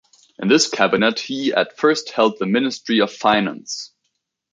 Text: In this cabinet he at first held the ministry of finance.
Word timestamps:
In 0.39 0.47
this 0.47 0.67
cabinet 0.67 1.19
he 1.19 1.53
at 1.53 1.77
first 1.77 2.09
held 2.09 2.39
the 2.39 2.47
ministry 2.47 3.01
of 3.01 3.13
finance. 3.13 3.93